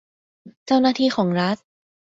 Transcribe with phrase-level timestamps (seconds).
[0.65, 1.57] เจ้าหน้าที่ของรัฐ